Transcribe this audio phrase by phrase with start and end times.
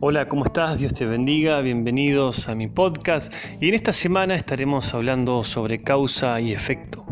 [0.00, 0.78] Hola, ¿cómo estás?
[0.78, 6.40] Dios te bendiga, bienvenidos a mi podcast y en esta semana estaremos hablando sobre causa
[6.40, 7.04] y efecto.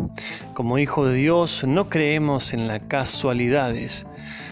[0.54, 4.06] Como hijo de Dios no creemos en las casualidades,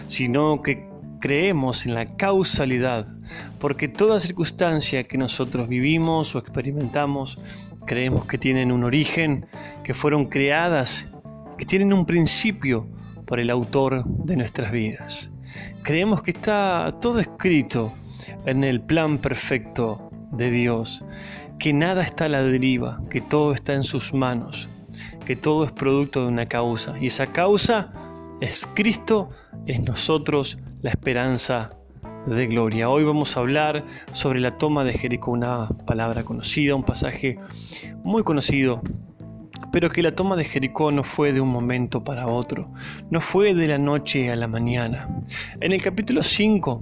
[0.07, 0.85] sino que
[1.21, 3.07] creemos en la causalidad,
[3.57, 7.37] porque toda circunstancia que nosotros vivimos o experimentamos,
[7.85, 9.45] creemos que tienen un origen,
[9.81, 11.07] que fueron creadas,
[11.57, 12.85] que tienen un principio
[13.25, 15.31] por el autor de nuestras vidas.
[15.83, 17.93] Creemos que está todo escrito
[18.45, 21.03] en el plan perfecto de Dios,
[21.59, 24.69] que nada está a la deriva, que todo está en sus manos,
[25.25, 26.95] que todo es producto de una causa.
[26.99, 27.91] Y esa causa
[28.41, 29.29] es Cristo,
[29.65, 31.71] es nosotros la esperanza
[32.25, 32.89] de gloria.
[32.89, 37.37] Hoy vamos a hablar sobre la toma de Jericó, una palabra conocida, un pasaje
[38.03, 38.81] muy conocido
[39.75, 42.71] pero que la toma de Jericó no fue de un momento para otro,
[43.09, 45.09] no fue de la noche a la mañana.
[45.59, 46.81] En el capítulo 5,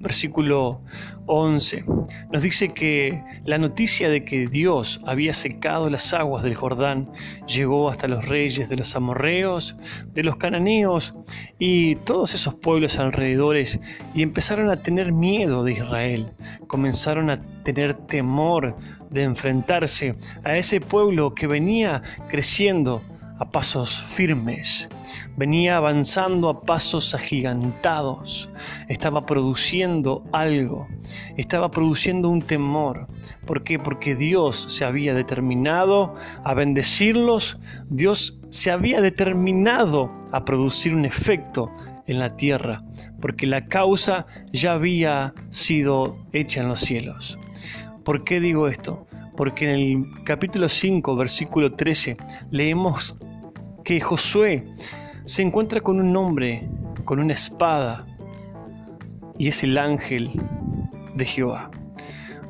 [0.00, 0.82] versículo
[1.26, 1.84] 11,
[2.32, 7.12] nos dice que la noticia de que Dios había secado las aguas del Jordán
[7.46, 9.76] llegó hasta los reyes de los amorreos,
[10.12, 11.14] de los cananeos
[11.58, 13.78] y todos esos pueblos alrededores
[14.14, 16.32] y empezaron a tener miedo de Israel,
[16.66, 18.76] comenzaron a tener temor
[19.10, 23.02] de enfrentarse a ese pueblo que venía creciendo
[23.40, 24.88] a pasos firmes,
[25.36, 28.50] venía avanzando a pasos agigantados,
[28.88, 30.86] estaba produciendo algo,
[31.38, 33.08] estaba produciendo un temor.
[33.46, 33.78] ¿Por qué?
[33.78, 41.72] Porque Dios se había determinado a bendecirlos, Dios se había determinado a producir un efecto
[42.06, 42.84] en la tierra,
[43.22, 47.38] porque la causa ya había sido hecha en los cielos.
[48.04, 49.06] ¿Por qué digo esto?
[49.34, 52.18] Porque en el capítulo 5, versículo 13,
[52.50, 53.16] leemos
[53.84, 54.64] que Josué
[55.24, 56.68] se encuentra con un hombre,
[57.04, 58.06] con una espada,
[59.38, 60.30] y es el ángel
[61.14, 61.70] de Jehová.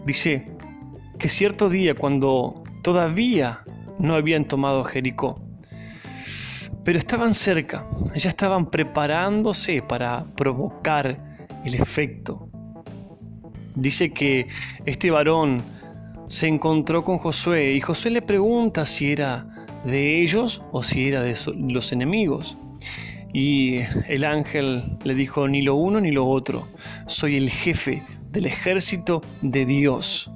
[0.06, 0.50] Dice
[1.18, 3.60] que cierto día, cuando todavía
[3.98, 5.40] no habían tomado Jericó,
[6.84, 12.50] pero estaban cerca, ya estaban preparándose para provocar el efecto
[13.74, 14.48] dice que
[14.86, 15.62] este varón
[16.26, 21.22] se encontró con Josué y Josué le pregunta si era de ellos o si era
[21.22, 22.56] de los enemigos.
[23.32, 26.68] Y el ángel le dijo, ni lo uno ni lo otro,
[27.06, 30.30] soy el jefe del ejército de Dios.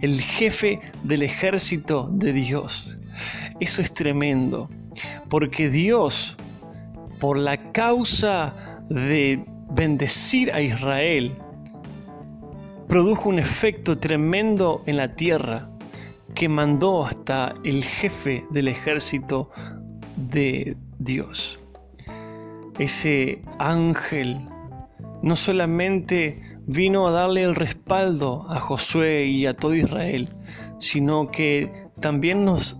[0.00, 2.96] El jefe del ejército de Dios.
[3.60, 4.68] Eso es tremendo,
[5.28, 6.36] porque Dios,
[7.18, 8.54] por la causa
[8.88, 11.36] de bendecir a Israel,
[12.86, 15.68] produjo un efecto tremendo en la tierra
[16.34, 19.50] que mandó hasta el jefe del ejército
[20.16, 21.60] de Dios.
[22.78, 24.48] Ese ángel
[25.22, 30.28] no solamente vino a darle el respaldo a Josué y a todo Israel,
[30.78, 32.76] sino que también nos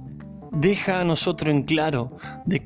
[0.52, 2.62] deja a nosotros en claro de,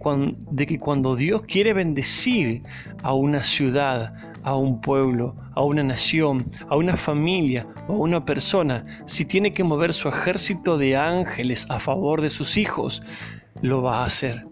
[0.66, 2.62] que cuando Dios quiere bendecir
[3.02, 8.24] a una ciudad, a un pueblo, a una nación, a una familia o a una
[8.24, 13.02] persona, si tiene que mover su ejército de ángeles a favor de sus hijos,
[13.60, 14.46] lo va a hacer.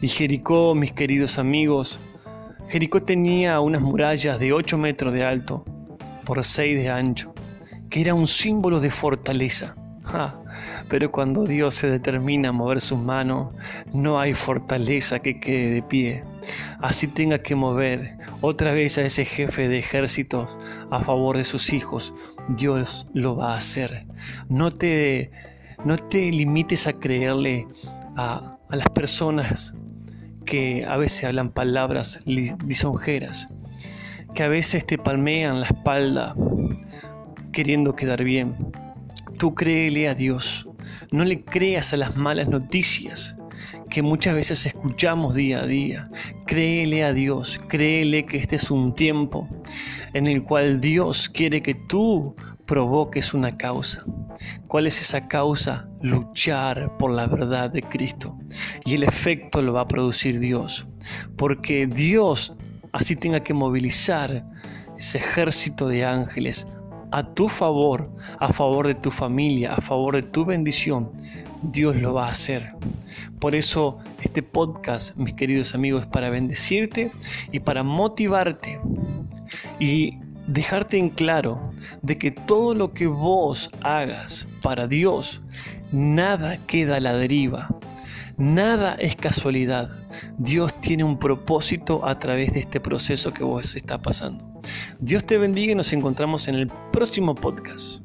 [0.00, 2.00] Y Jericó, mis queridos amigos,
[2.68, 5.64] Jericó tenía unas murallas de 8 metros de alto
[6.24, 7.34] por 6 de ancho,
[7.90, 9.76] que era un símbolo de fortaleza.
[10.88, 13.52] Pero cuando Dios se determina a mover sus manos,
[13.92, 16.24] no hay fortaleza que quede de pie.
[16.80, 20.56] Así tenga que mover otra vez a ese jefe de ejércitos
[20.90, 22.14] a favor de sus hijos,
[22.48, 24.06] Dios lo va a hacer.
[24.48, 25.30] No te,
[25.84, 27.66] no te limites a creerle
[28.16, 29.74] a, a las personas
[30.44, 33.48] que a veces hablan palabras lisonjeras,
[34.34, 36.34] que a veces te palmean la espalda
[37.52, 38.54] queriendo quedar bien
[39.44, 40.66] Tú créele a Dios.
[41.10, 43.36] No le creas a las malas noticias
[43.90, 46.10] que muchas veces escuchamos día a día.
[46.46, 49.46] Créele a Dios, créele que este es un tiempo
[50.14, 54.02] en el cual Dios quiere que tú provoques una causa.
[54.66, 55.90] ¿Cuál es esa causa?
[56.00, 58.38] Luchar por la verdad de Cristo.
[58.86, 60.86] Y el efecto lo va a producir Dios.
[61.36, 62.54] Porque Dios
[62.92, 64.42] así tenga que movilizar
[64.96, 66.66] ese ejército de ángeles
[67.14, 71.12] a tu favor, a favor de tu familia, a favor de tu bendición,
[71.62, 72.72] Dios lo va a hacer.
[73.38, 77.12] Por eso este podcast, mis queridos amigos, es para bendecirte
[77.52, 78.80] y para motivarte
[79.78, 80.18] y
[80.48, 81.70] dejarte en claro
[82.02, 85.40] de que todo lo que vos hagas para Dios,
[85.92, 87.68] nada queda a la deriva.
[88.36, 89.90] Nada es casualidad,
[90.38, 94.44] Dios tiene un propósito a través de este proceso que vos está pasando.
[94.98, 98.03] Dios te bendiga y nos encontramos en el próximo podcast.